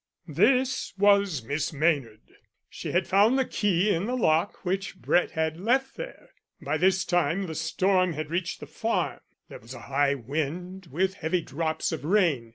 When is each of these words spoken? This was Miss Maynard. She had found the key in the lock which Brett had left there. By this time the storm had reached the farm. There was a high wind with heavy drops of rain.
This 0.27 0.93
was 0.97 1.43
Miss 1.43 1.71
Maynard. 1.71 2.23
She 2.67 2.91
had 2.91 3.05
found 3.05 3.37
the 3.37 3.45
key 3.45 3.93
in 3.93 4.07
the 4.07 4.15
lock 4.15 4.65
which 4.65 4.99
Brett 4.99 5.29
had 5.33 5.59
left 5.59 5.95
there. 5.95 6.31
By 6.59 6.77
this 6.79 7.05
time 7.05 7.45
the 7.45 7.53
storm 7.53 8.13
had 8.13 8.31
reached 8.31 8.61
the 8.61 8.65
farm. 8.65 9.19
There 9.47 9.59
was 9.59 9.75
a 9.75 9.81
high 9.81 10.15
wind 10.15 10.87
with 10.89 11.13
heavy 11.13 11.41
drops 11.41 11.91
of 11.91 12.03
rain. 12.03 12.49